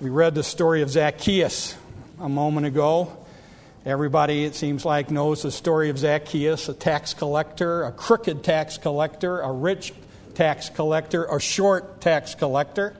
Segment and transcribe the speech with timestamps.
[0.00, 1.76] We read the story of Zacchaeus
[2.18, 3.14] a moment ago.
[3.84, 8.78] Everybody, it seems like, knows the story of Zacchaeus, a tax collector, a crooked tax
[8.78, 9.92] collector, a rich
[10.32, 12.96] tax collector, a short tax collector.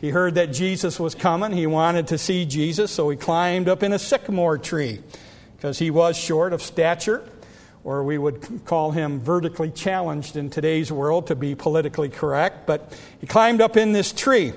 [0.00, 1.50] He heard that Jesus was coming.
[1.50, 5.00] He wanted to see Jesus, so he climbed up in a sycamore tree
[5.56, 7.28] because he was short of stature,
[7.82, 12.64] or we would call him vertically challenged in today's world to be politically correct.
[12.64, 14.52] But he climbed up in this tree.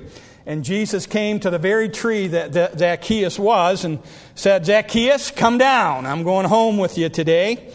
[0.45, 3.99] And Jesus came to the very tree that, that Zacchaeus was and
[4.33, 6.05] said, Zacchaeus, come down.
[6.05, 7.71] I'm going home with you today.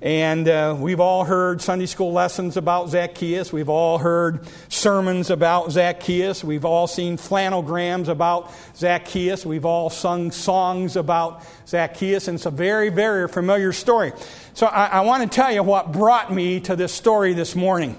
[0.00, 3.52] And uh, we've all heard Sunday school lessons about Zacchaeus.
[3.52, 6.44] We've all heard sermons about Zacchaeus.
[6.44, 9.44] We've all seen flannelgrams about Zacchaeus.
[9.44, 12.28] We've all sung songs about Zacchaeus.
[12.28, 14.12] And it's a very, very familiar story.
[14.54, 17.96] So I, I want to tell you what brought me to this story this morning.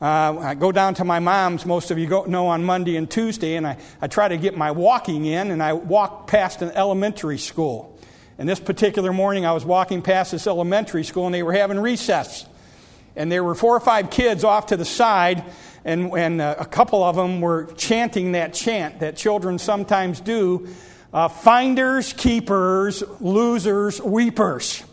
[0.00, 3.10] Uh, I go down to my mom's, most of you go, know, on Monday and
[3.10, 6.70] Tuesday, and I, I try to get my walking in, and I walk past an
[6.72, 7.98] elementary school.
[8.36, 11.78] And this particular morning, I was walking past this elementary school, and they were having
[11.78, 12.44] recess.
[13.14, 15.42] And there were four or five kids off to the side,
[15.82, 20.68] and, and uh, a couple of them were chanting that chant that children sometimes do
[21.14, 24.84] uh, finders, keepers, losers, weepers.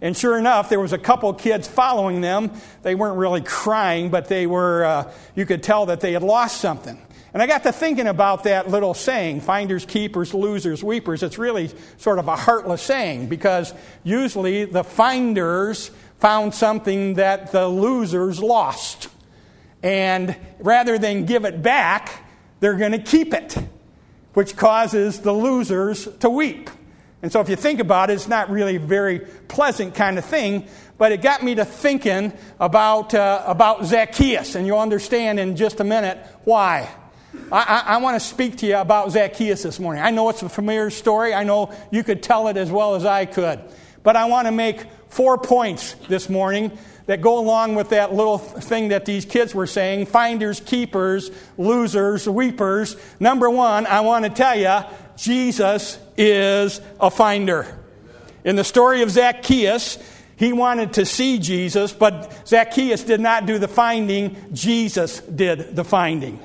[0.00, 2.52] And sure enough, there was a couple kids following them.
[2.82, 6.60] They weren't really crying, but they were, uh, you could tell that they had lost
[6.60, 7.00] something.
[7.34, 11.22] And I got to thinking about that little saying finders, keepers, losers, weepers.
[11.22, 17.68] It's really sort of a heartless saying because usually the finders found something that the
[17.68, 19.08] losers lost.
[19.82, 22.24] And rather than give it back,
[22.60, 23.56] they're going to keep it,
[24.34, 26.70] which causes the losers to weep.
[27.22, 30.24] And so if you think about it, it's not really a very pleasant kind of
[30.24, 35.56] thing, but it got me to thinking about, uh, about Zacchaeus, and you'll understand in
[35.56, 36.88] just a minute why.
[37.50, 40.02] I, I, I want to speak to you about Zacchaeus this morning.
[40.02, 41.34] I know it's a familiar story.
[41.34, 43.60] I know you could tell it as well as I could.
[44.02, 48.38] But I want to make four points this morning that go along with that little
[48.38, 52.96] thing that these kids were saying finders, keepers, losers, weepers.
[53.18, 54.82] Number one, I want to tell you
[55.18, 57.76] Jesus is a finder.
[58.44, 59.98] In the story of Zacchaeus,
[60.36, 64.36] he wanted to see Jesus, but Zacchaeus did not do the finding.
[64.52, 66.38] Jesus did the finding.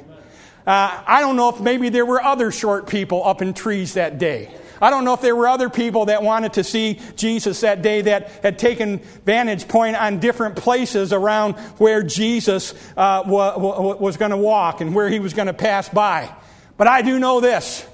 [0.66, 4.18] Uh, I don't know if maybe there were other short people up in trees that
[4.18, 4.52] day.
[4.82, 8.02] I don't know if there were other people that wanted to see Jesus that day
[8.02, 14.38] that had taken vantage point on different places around where Jesus uh, was going to
[14.38, 16.34] walk and where he was going to pass by.
[16.76, 17.86] But I do know this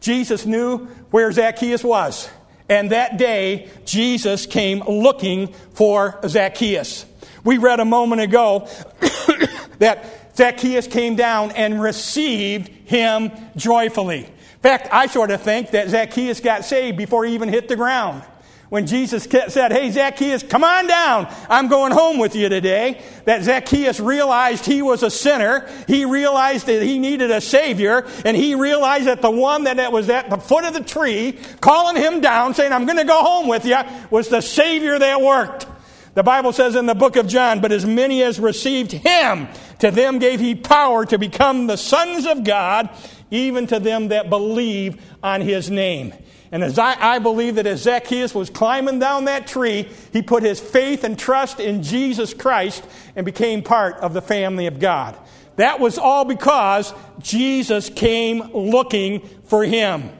[0.00, 2.28] Jesus knew where Zacchaeus was.
[2.68, 7.06] And that day, Jesus came looking for Zacchaeus.
[7.44, 8.68] We read a moment ago
[9.78, 14.24] that Zacchaeus came down and received him joyfully.
[14.24, 17.76] In fact, I sort of think that Zacchaeus got saved before he even hit the
[17.76, 18.24] ground.
[18.68, 21.32] When Jesus said, Hey, Zacchaeus, come on down.
[21.48, 23.00] I'm going home with you today.
[23.24, 25.68] That Zacchaeus realized he was a sinner.
[25.86, 28.04] He realized that he needed a Savior.
[28.24, 31.96] And he realized that the one that was at the foot of the tree, calling
[31.96, 33.78] him down, saying, I'm going to go home with you,
[34.10, 35.66] was the Savior that worked.
[36.14, 39.48] The Bible says in the book of John, But as many as received him,
[39.78, 42.88] to them gave he power to become the sons of God,
[43.30, 46.14] even to them that believe on his name.
[46.52, 50.42] And as I, I, believe that as Zacchaeus was climbing down that tree, he put
[50.42, 52.86] his faith and trust in Jesus Christ
[53.16, 55.18] and became part of the family of God.
[55.56, 60.10] That was all because Jesus came looking for him.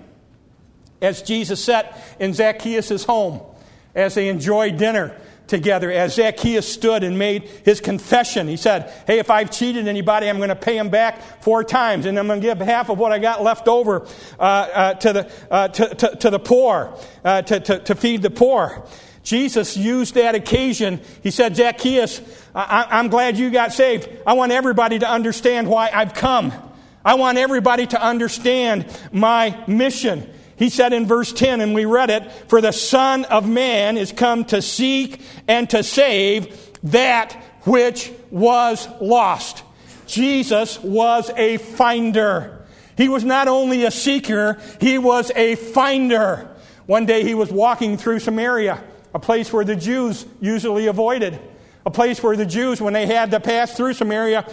[1.01, 3.41] As Jesus sat in Zacchaeus' home,
[3.95, 5.15] as they enjoyed dinner,
[5.47, 8.49] together as Zacchaeus stood and made his confession.
[8.49, 12.07] He said, Hey, if I've cheated anybody, I'm going to pay him back four times,
[12.07, 14.07] and I'm going to give half of what I got left over
[14.39, 18.23] uh, uh, to, the, uh, to, to, to, the poor, uh, to, to, to feed
[18.23, 18.87] the poor.
[19.23, 21.01] Jesus used that occasion.
[21.23, 22.21] He said, Zacchaeus,
[22.55, 24.09] I, am glad you got saved.
[24.25, 26.53] I want everybody to understand why I've come.
[27.05, 30.33] I want everybody to understand my mission.
[30.57, 34.13] He said in verse 10, and we read it, For the Son of Man is
[34.13, 37.33] come to seek and to save that
[37.63, 39.63] which was lost.
[40.07, 42.65] Jesus was a finder.
[42.97, 46.49] He was not only a seeker, he was a finder.
[46.87, 48.83] One day he was walking through Samaria,
[49.13, 51.39] a place where the Jews usually avoided,
[51.85, 54.51] a place where the Jews, when they had to pass through Samaria,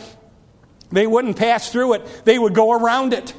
[0.92, 3.34] they wouldn't pass through it, they would go around it.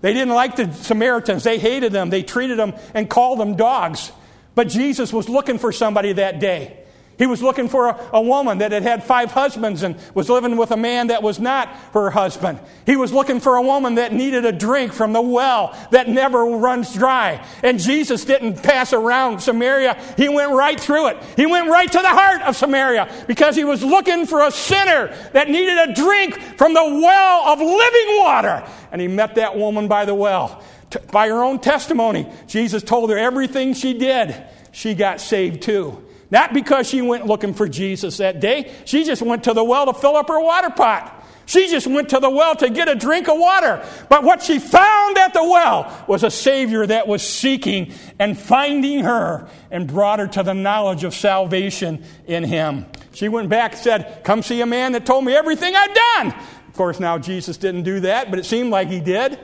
[0.00, 1.44] They didn't like the Samaritans.
[1.44, 2.10] They hated them.
[2.10, 4.12] They treated them and called them dogs.
[4.54, 6.84] But Jesus was looking for somebody that day.
[7.18, 10.56] He was looking for a, a, woman that had had five husbands and was living
[10.56, 12.60] with a man that was not her husband.
[12.86, 16.44] He was looking for a woman that needed a drink from the well that never
[16.44, 17.44] runs dry.
[17.64, 20.00] And Jesus didn't pass around Samaria.
[20.16, 21.16] He went right through it.
[21.34, 25.08] He went right to the heart of Samaria because he was looking for a sinner
[25.32, 28.64] that needed a drink from the well of living water.
[28.92, 30.62] And he met that woman by the well.
[31.10, 36.04] By her own testimony, Jesus told her everything she did, she got saved too.
[36.30, 38.72] Not because she went looking for Jesus that day.
[38.84, 41.14] She just went to the well to fill up her water pot.
[41.48, 43.82] She just went to the well to get a drink of water.
[44.10, 49.04] But what she found at the well was a Savior that was seeking and finding
[49.04, 52.84] her and brought her to the knowledge of salvation in Him.
[53.14, 56.34] She went back and said, Come see a man that told me everything I'd done.
[56.68, 59.38] Of course, now Jesus didn't do that, but it seemed like he did.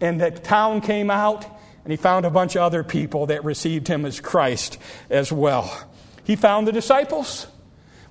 [0.00, 1.46] And the town came out,
[1.84, 4.76] and he found a bunch of other people that received him as Christ
[5.08, 5.87] as well
[6.28, 7.46] he found the disciples.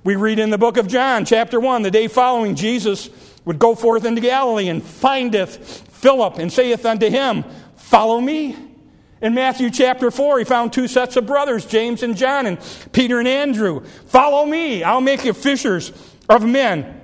[0.03, 3.11] We read in the book of John, chapter 1, the day following, Jesus
[3.45, 8.55] would go forth into Galilee and findeth Philip and saith unto him, Follow me.
[9.21, 12.57] In Matthew chapter 4, he found two sets of brothers, James and John, and
[12.91, 13.85] Peter and Andrew.
[14.07, 15.93] Follow me, I'll make you fishers
[16.27, 16.96] of men.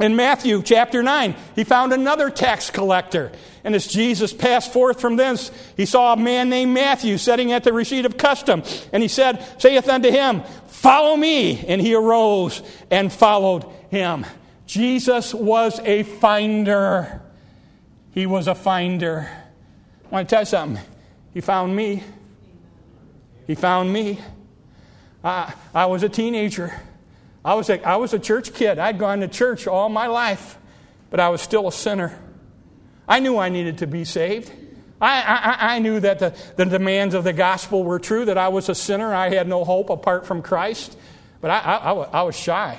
[0.00, 3.32] In Matthew chapter 9, he found another tax collector.
[3.64, 7.64] And as Jesus passed forth from thence, he saw a man named Matthew sitting at
[7.64, 8.62] the receipt of custom.
[8.92, 11.64] And he said, saith unto him, Follow me.
[11.66, 14.24] And he arose and followed him.
[14.66, 17.20] Jesus was a finder.
[18.12, 19.28] He was a finder.
[20.04, 20.84] I want to tell you something.
[21.34, 22.04] He found me.
[23.48, 24.20] He found me.
[25.24, 26.80] I, I was a teenager.
[27.44, 28.78] I was, a, I was a church kid.
[28.78, 30.58] I'd gone to church all my life,
[31.10, 32.18] but I was still a sinner.
[33.06, 34.52] I knew I needed to be saved.
[35.00, 38.48] I, I, I knew that the, the demands of the gospel were true, that I
[38.48, 39.14] was a sinner.
[39.14, 40.98] I had no hope apart from Christ.
[41.40, 42.78] But I, I, I was shy.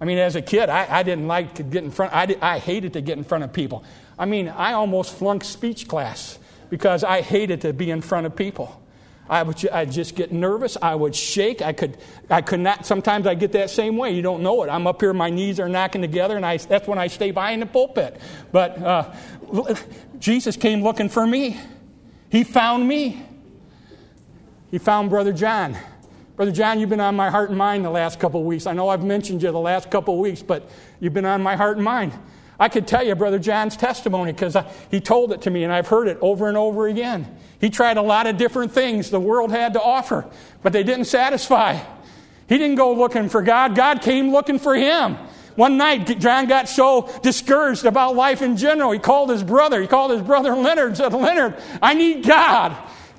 [0.00, 2.14] I mean, as a kid, I, I didn't like to get in front.
[2.14, 3.84] I, did, I hated to get in front of people.
[4.18, 6.38] I mean, I almost flunked speech class
[6.70, 8.80] because I hated to be in front of people.
[9.28, 10.76] I would I'd just get nervous.
[10.80, 11.60] I would shake.
[11.60, 11.98] I could,
[12.30, 12.86] I could not.
[12.86, 14.14] Sometimes I get that same way.
[14.14, 14.68] You don't know it.
[14.68, 17.62] I'm up here, my knees are knocking together, and I, that's when I stay behind
[17.62, 18.18] the pulpit.
[18.52, 19.12] But uh,
[20.18, 21.60] Jesus came looking for me.
[22.30, 23.22] He found me.
[24.70, 25.76] He found Brother John.
[26.36, 28.66] Brother John, you've been on my heart and mind the last couple of weeks.
[28.66, 30.70] I know I've mentioned you the last couple of weeks, but
[31.00, 32.12] you've been on my heart and mind.
[32.58, 34.56] I could tell you Brother John's testimony because
[34.90, 37.36] he told it to me and I've heard it over and over again.
[37.60, 40.26] He tried a lot of different things the world had to offer,
[40.62, 41.78] but they didn't satisfy.
[42.48, 45.16] He didn't go looking for God, God came looking for him.
[45.54, 49.80] One night, John got so discouraged about life in general, he called his brother.
[49.80, 52.76] He called his brother Leonard and said, Leonard, I need God.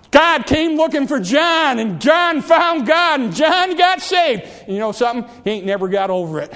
[0.10, 4.44] God came looking for John, and John found God, and John got saved.
[4.66, 5.30] And you know something?
[5.44, 6.54] He ain't never got over it.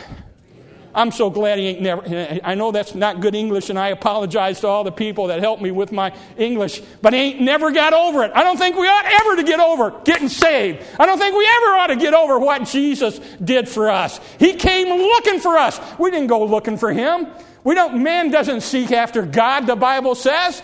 [0.96, 2.40] I'm so glad he ain't never.
[2.44, 5.62] I know that's not good English, and I apologize to all the people that helped
[5.62, 8.32] me with my English, but he ain't never got over it.
[8.36, 10.86] I don't think we ought ever to get over getting saved.
[11.00, 14.20] I don't think we ever ought to get over what Jesus did for us.
[14.38, 15.80] He came looking for us.
[15.98, 17.28] We didn't go looking for him.
[17.64, 20.62] We don't, man doesn't seek after God, the Bible says.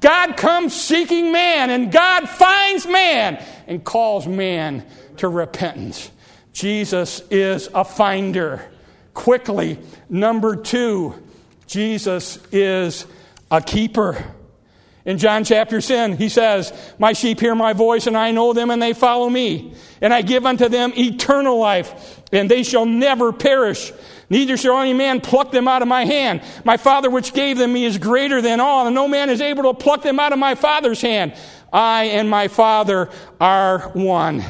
[0.00, 4.84] God comes seeking man, and God finds man and calls man
[5.16, 6.10] to repentance.
[6.52, 8.70] Jesus is a finder
[9.14, 9.78] quickly.
[10.08, 11.14] Number two,
[11.66, 13.06] Jesus is
[13.50, 14.24] a keeper.
[15.04, 18.70] In John chapter 10, he says, My sheep hear my voice, and I know them,
[18.70, 19.74] and they follow me.
[20.00, 23.92] And I give unto them eternal life, and they shall never perish.
[24.30, 26.42] Neither shall any man pluck them out of my hand.
[26.64, 29.64] My Father which gave them me is greater than all, and no man is able
[29.64, 31.34] to pluck them out of my Father's hand.
[31.72, 33.10] I and my Father
[33.40, 34.44] are one.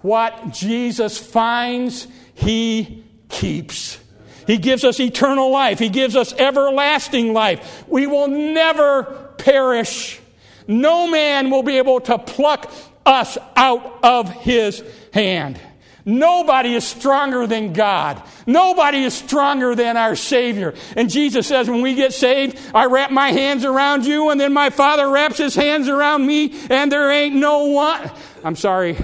[0.00, 3.98] What Jesus finds, he keeps.
[4.46, 5.78] He gives us eternal life.
[5.78, 7.84] He gives us everlasting life.
[7.88, 9.04] We will never
[9.38, 10.20] perish.
[10.66, 12.72] No man will be able to pluck
[13.04, 14.82] us out of his
[15.12, 15.60] hand.
[16.04, 18.20] Nobody is stronger than God.
[18.44, 20.74] Nobody is stronger than our Savior.
[20.96, 24.52] And Jesus says, when we get saved, I wrap my hands around you, and then
[24.52, 28.10] my Father wraps his hands around me, and there ain't no one.
[28.42, 28.96] I'm sorry.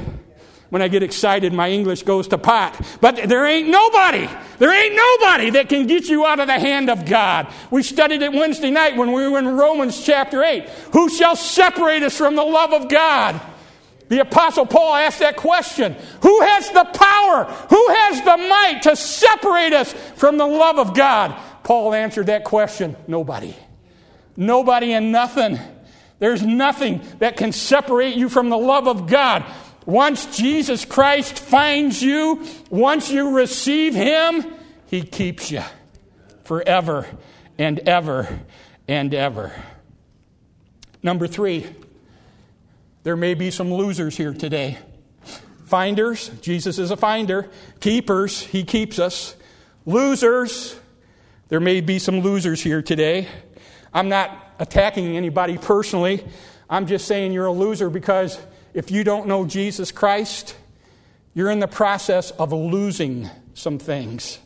[0.70, 2.78] When I get excited, my English goes to pot.
[3.00, 6.90] But there ain't nobody, there ain't nobody that can get you out of the hand
[6.90, 7.46] of God.
[7.70, 10.68] We studied it Wednesday night when we were in Romans chapter 8.
[10.92, 13.40] Who shall separate us from the love of God?
[14.08, 17.44] The Apostle Paul asked that question Who has the power?
[17.44, 21.38] Who has the might to separate us from the love of God?
[21.62, 23.54] Paul answered that question Nobody.
[24.36, 25.58] Nobody and nothing.
[26.18, 29.44] There's nothing that can separate you from the love of God.
[29.88, 34.44] Once Jesus Christ finds you, once you receive Him,
[34.84, 35.62] He keeps you
[36.44, 37.06] forever
[37.56, 38.40] and ever
[38.86, 39.50] and ever.
[41.02, 41.66] Number three,
[43.02, 44.76] there may be some losers here today.
[45.64, 47.48] Finders, Jesus is a finder.
[47.80, 49.36] Keepers, He keeps us.
[49.86, 50.78] Losers,
[51.48, 53.26] there may be some losers here today.
[53.94, 56.22] I'm not attacking anybody personally.
[56.68, 58.38] I'm just saying you're a loser because
[58.74, 60.56] if you don't know Jesus Christ,
[61.34, 64.38] you're in the process of losing some things.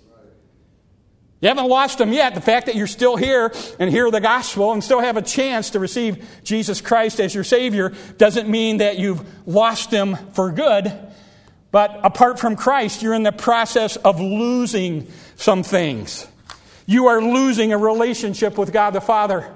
[1.40, 2.36] You haven't lost them yet.
[2.36, 5.70] The fact that you're still here and hear the gospel and still have a chance
[5.70, 10.92] to receive Jesus Christ as your Savior doesn't mean that you've lost them for good.
[11.72, 16.28] But apart from Christ, you're in the process of losing some things.
[16.86, 19.52] You are losing a relationship with God the Father.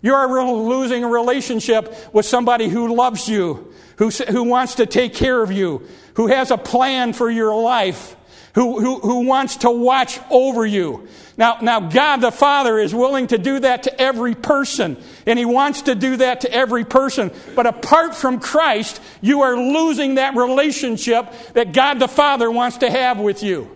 [0.00, 3.71] You are losing a relationship with somebody who loves you,
[4.02, 8.16] who, who wants to take care of you, who has a plan for your life
[8.54, 11.08] who, who, who wants to watch over you.
[11.38, 15.46] Now, now, God the Father is willing to do that to every person, and He
[15.46, 17.30] wants to do that to every person.
[17.56, 22.90] But apart from Christ, you are losing that relationship that God the Father wants to
[22.90, 23.74] have with you.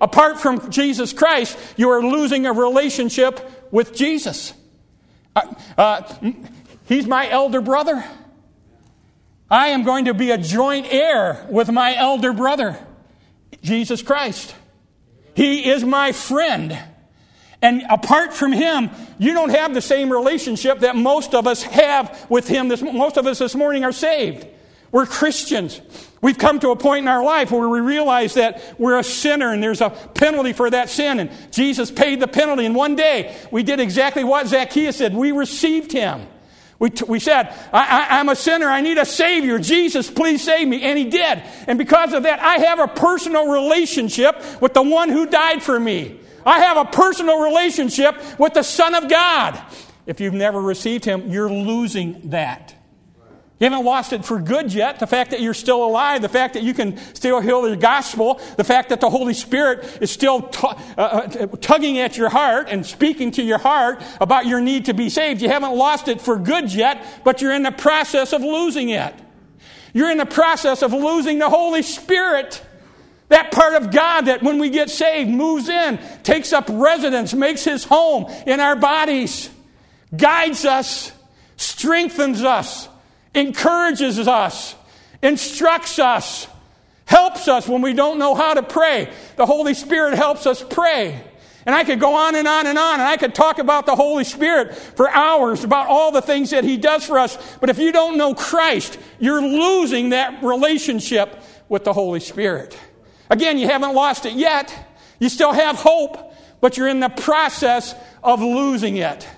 [0.00, 3.38] Apart from Jesus Christ, you are losing a relationship
[3.70, 4.54] with Jesus.
[5.36, 6.14] Uh, uh,
[6.86, 8.02] he's my elder brother.
[9.50, 12.78] I am going to be a joint heir with my elder brother.
[13.62, 14.54] Jesus Christ.
[15.34, 16.78] He is my friend.
[17.62, 22.26] And apart from him, you don't have the same relationship that most of us have
[22.30, 22.68] with him.
[22.68, 24.46] This, most of us this morning are saved.
[24.92, 25.80] We're Christians.
[26.22, 29.52] We've come to a point in our life where we realize that we're a sinner
[29.52, 31.20] and there's a penalty for that sin.
[31.20, 32.66] And Jesus paid the penalty.
[32.66, 35.14] And one day, we did exactly what Zacchaeus said.
[35.14, 36.26] We received him.
[36.80, 38.66] We, t- we said, I, am a sinner.
[38.66, 39.58] I need a Savior.
[39.58, 40.82] Jesus, please save me.
[40.82, 41.42] And He did.
[41.68, 45.78] And because of that, I have a personal relationship with the one who died for
[45.78, 46.18] me.
[46.44, 49.60] I have a personal relationship with the Son of God.
[50.06, 52.74] If you've never received Him, you're losing that.
[53.60, 55.00] You haven't lost it for good yet.
[55.00, 58.40] The fact that you're still alive, the fact that you can still hear the gospel,
[58.56, 62.68] the fact that the Holy Spirit is still t- uh, uh, tugging at your heart
[62.70, 65.42] and speaking to your heart about your need to be saved.
[65.42, 69.14] You haven't lost it for good yet, but you're in the process of losing it.
[69.92, 72.62] You're in the process of losing the Holy Spirit.
[73.28, 77.64] That part of God that when we get saved moves in, takes up residence, makes
[77.64, 79.50] his home in our bodies,
[80.16, 81.12] guides us,
[81.56, 82.88] strengthens us,
[83.34, 84.74] encourages us,
[85.22, 86.46] instructs us,
[87.04, 89.12] helps us when we don't know how to pray.
[89.36, 91.24] The Holy Spirit helps us pray.
[91.66, 93.94] And I could go on and on and on, and I could talk about the
[93.94, 97.36] Holy Spirit for hours, about all the things that He does for us.
[97.58, 102.78] But if you don't know Christ, you're losing that relationship with the Holy Spirit.
[103.28, 104.74] Again, you haven't lost it yet.
[105.18, 109.28] You still have hope, but you're in the process of losing it.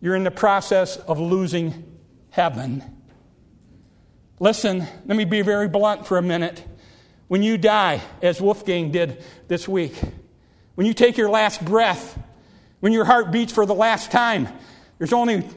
[0.00, 1.93] You're in the process of losing
[2.34, 2.82] heaven.
[4.40, 6.64] Listen, let me be very blunt for a minute.
[7.28, 9.94] When you die, as Wolfgang did this week,
[10.74, 12.18] when you take your last breath,
[12.80, 14.48] when your heart beats for the last time,
[14.98, 15.48] there's only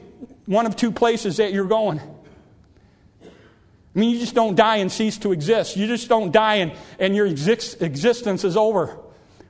[0.46, 1.98] one of two places that you're going.
[1.98, 5.76] I mean, you just don't die and cease to exist.
[5.76, 8.96] You just don't die and, and your exist, existence is over.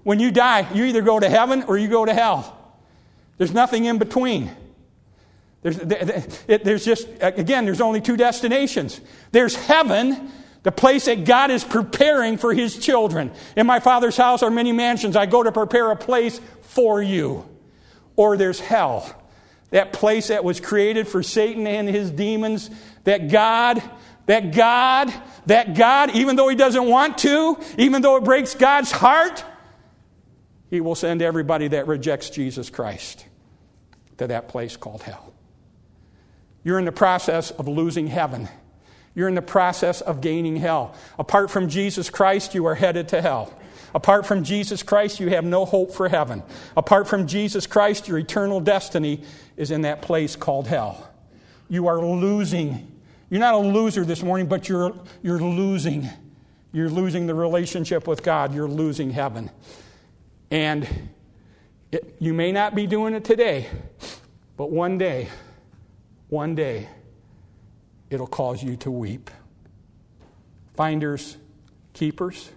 [0.03, 2.57] When you die, you either go to heaven or you go to hell.
[3.37, 4.51] There's nothing in between.
[5.63, 5.77] There's,
[6.47, 9.01] there's just, again, there's only two destinations.
[9.33, 10.31] There's heaven,
[10.63, 13.33] the place that God is preparing for his children.
[13.57, 15.17] In my Father's house are many mansions.
[15.17, 17.49] I go to prepare a place for you.
[18.15, 19.21] Or there's hell,
[19.71, 22.71] that place that was created for Satan and his demons,
[23.05, 23.83] that God,
[24.27, 25.13] that God,
[25.47, 29.45] that God, even though he doesn't want to, even though it breaks God's heart,
[30.71, 33.25] he will send everybody that rejects Jesus Christ
[34.19, 35.33] to that place called hell.
[36.69, 38.47] You're in the process of losing heaven.
[39.15, 40.95] You're in the process of gaining hell.
[41.19, 43.59] Apart from Jesus Christ, you are headed to hell.
[43.95, 46.43] Apart from Jesus Christ, you have no hope for heaven.
[46.77, 49.23] Apart from Jesus Christ, your eternal destiny
[49.57, 51.09] is in that place called hell.
[51.71, 53.01] You are losing.
[53.31, 56.07] You're not a loser this morning, but you're, you're losing.
[56.73, 58.55] You're losing the relationship with God.
[58.55, 59.51] You're losing heaven.
[60.51, 60.87] And
[61.91, 63.69] it, you may not be doing it today,
[64.59, 65.31] but one day,
[66.29, 66.89] one day
[68.11, 69.31] it'll cause you to weep.
[70.75, 71.37] Finders,
[71.93, 72.51] keepers,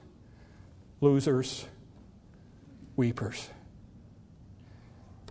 [1.00, 1.66] losers,
[2.96, 3.50] weepers.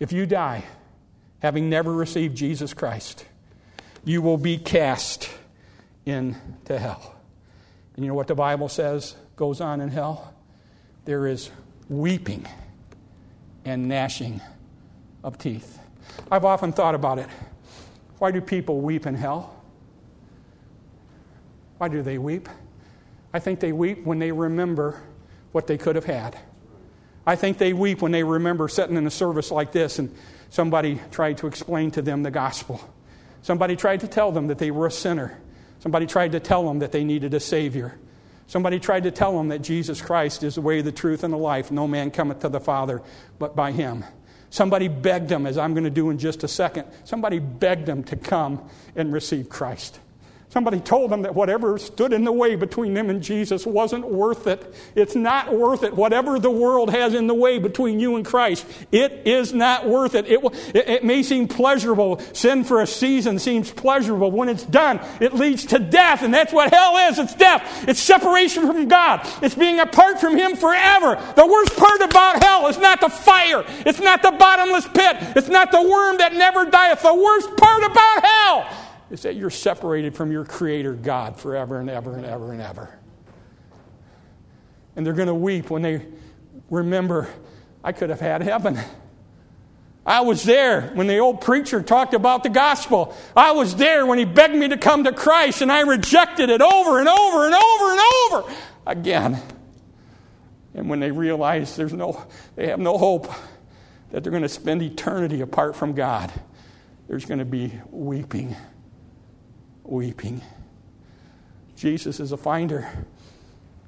[0.00, 0.64] If you die
[1.40, 3.24] having never received Jesus Christ,
[4.04, 5.30] you will be cast
[6.06, 7.16] into hell.
[7.94, 10.34] And you know what the Bible says goes on in hell?
[11.04, 11.50] There is
[11.88, 12.46] weeping
[13.64, 14.40] and gnashing
[15.22, 15.78] of teeth.
[16.30, 17.28] I've often thought about it.
[18.20, 19.56] Why do people weep in hell?
[21.78, 22.50] Why do they weep?
[23.32, 25.00] I think they weep when they remember
[25.52, 26.38] what they could have had.
[27.26, 30.14] I think they weep when they remember sitting in a service like this and
[30.50, 32.86] somebody tried to explain to them the gospel.
[33.40, 35.40] Somebody tried to tell them that they were a sinner.
[35.78, 37.98] Somebody tried to tell them that they needed a Savior.
[38.46, 41.38] Somebody tried to tell them that Jesus Christ is the way, the truth, and the
[41.38, 41.70] life.
[41.70, 43.00] No man cometh to the Father
[43.38, 44.04] but by Him.
[44.50, 48.02] Somebody begged them, as I'm going to do in just a second, somebody begged them
[48.04, 50.00] to come and receive Christ.
[50.50, 54.48] Somebody told them that whatever stood in the way between them and Jesus wasn't worth
[54.48, 54.74] it.
[54.96, 55.94] It's not worth it.
[55.94, 60.16] Whatever the world has in the way between you and Christ, it is not worth
[60.16, 60.26] it.
[60.26, 62.18] It, it, it may seem pleasurable.
[62.32, 64.32] Sin for a season seems pleasurable.
[64.32, 67.20] When it's done, it leads to death, and that's what hell is.
[67.20, 67.84] It's death.
[67.88, 69.20] It's separation from God.
[69.42, 71.14] It's being apart from Him forever.
[71.36, 73.64] The worst part about hell is not the fire.
[73.86, 75.16] It's not the bottomless pit.
[75.36, 77.02] It's not the worm that never dieth.
[77.02, 81.90] The worst part about hell is that you're separated from your Creator God forever and
[81.90, 82.96] ever and ever and ever.
[84.96, 86.06] And they're going to weep when they
[86.70, 87.28] remember,
[87.82, 88.78] I could have had heaven.
[90.06, 93.16] I was there when the old preacher talked about the gospel.
[93.36, 96.62] I was there when he begged me to come to Christ, and I rejected it
[96.62, 98.54] over and over and over and over
[98.86, 99.42] again.
[100.74, 102.24] And when they realize there's no,
[102.54, 103.30] they have no hope
[104.10, 106.32] that they're going to spend eternity apart from God,
[107.08, 108.56] there's going to be weeping
[109.84, 110.42] weeping.
[111.76, 112.88] Jesus is a finder.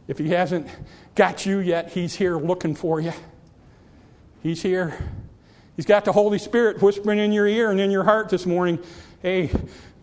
[0.09, 0.67] If he hasn't
[1.15, 3.13] got you yet, he's here looking for you.
[4.43, 4.99] He's here.
[5.77, 8.79] He's got the Holy Spirit whispering in your ear and in your heart this morning.
[9.23, 9.51] Hey,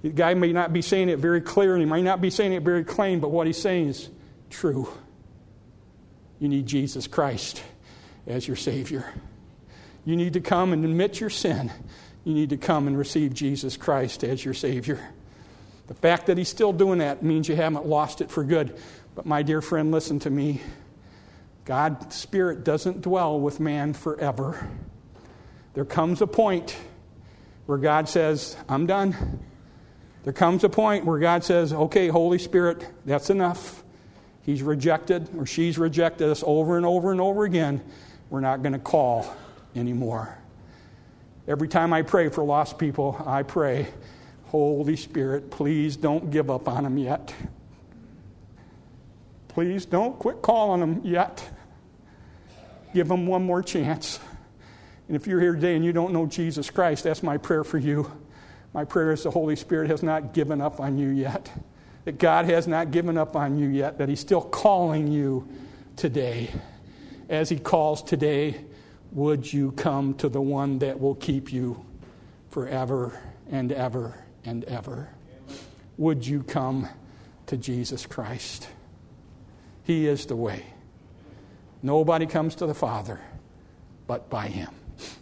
[0.02, 2.54] the guy may not be saying it very clear and he might not be saying
[2.54, 4.10] it very plain, but what he's saying is
[4.50, 4.90] true.
[6.40, 7.62] You need Jesus Christ
[8.26, 9.14] as your Savior.
[10.06, 11.72] You need to come and admit your sin.
[12.24, 15.00] You need to come and receive Jesus Christ as your Savior.
[15.90, 18.78] The fact that he's still doing that means you haven't lost it for good.
[19.16, 20.62] But my dear friend, listen to me.
[21.66, 24.70] God's Spirit doesn't dwell with man forever.
[25.74, 26.78] There comes a point
[27.66, 29.40] where God says, I'm done.
[30.26, 33.84] There comes a point where God says, Okay, Holy Spirit, that's enough.
[34.44, 37.82] He's rejected or she's rejected us over and over and over again.
[38.30, 39.26] We're not going to call
[39.76, 40.38] anymore.
[41.48, 43.88] Every time I pray for lost people, I pray
[44.50, 47.36] Holy Spirit, please don't give up on them yet.
[49.48, 51.48] Please don't quit calling them yet.
[52.92, 54.20] Give them one more chance.
[55.08, 57.78] And if you're here today and you don't know Jesus Christ, that's my prayer for
[57.78, 58.12] you.
[58.74, 61.52] My prayer is the Holy Spirit has not given up on you yet.
[62.06, 64.00] That God has not given up on you yet.
[64.00, 65.48] That He's still calling you
[65.96, 66.50] today.
[67.30, 68.66] As He calls today,
[69.12, 71.86] would you come to the one that will keep you
[72.50, 74.16] forever and ever
[74.50, 75.10] and ever.
[75.98, 76.90] Would you come
[77.46, 78.68] to Jesus Christ?
[79.84, 80.66] He is the way.
[81.84, 83.20] Nobody comes to the Father
[84.08, 84.70] but by Him.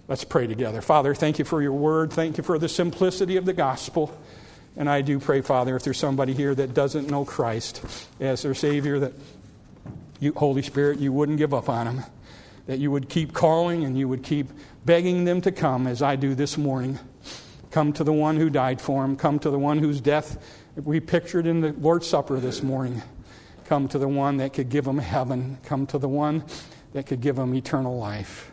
[0.07, 0.81] Let's pray together.
[0.81, 2.11] Father, thank you for your word.
[2.11, 4.17] Thank you for the simplicity of the gospel.
[4.77, 7.83] And I do pray, Father, if there's somebody here that doesn't know Christ
[8.19, 9.13] as their Savior, that
[10.19, 12.03] you, Holy Spirit, you wouldn't give up on them,
[12.67, 14.47] that you would keep calling and you would keep
[14.85, 16.97] begging them to come as I do this morning.
[17.77, 19.15] Come to the one who died for him.
[19.15, 20.43] Come to the one whose death
[20.75, 23.03] we pictured in the Lord's Supper this morning.
[23.65, 25.59] Come to the one that could give them heaven.
[25.63, 26.43] Come to the one
[26.93, 28.49] that could give them eternal life.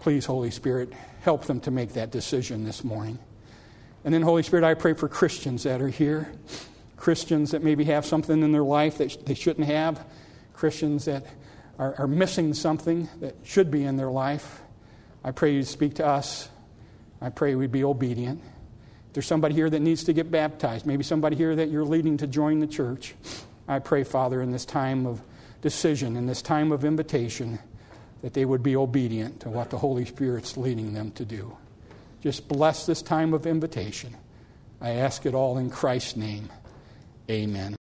[0.00, 0.90] Please, Holy Spirit,
[1.20, 3.18] help them to make that decision this morning.
[4.06, 6.32] And then, Holy Spirit, I pray for Christians that are here,
[6.96, 10.02] Christians that maybe have something in their life that they shouldn't have,
[10.54, 11.26] Christians that
[11.78, 14.62] are, are missing something that should be in their life.
[15.22, 16.48] I pray you speak to us
[17.20, 18.40] I pray we'd be obedient.
[19.08, 22.16] If there's somebody here that needs to get baptized, maybe somebody here that you're leading
[22.18, 23.14] to join the church,
[23.66, 25.20] I pray, Father, in this time of
[25.60, 27.58] decision, in this time of invitation,
[28.22, 31.56] that they would be obedient to what the Holy Spirit's leading them to do.
[32.20, 34.16] Just bless this time of invitation.
[34.80, 36.48] I ask it all in Christ's name.
[37.30, 37.77] Amen.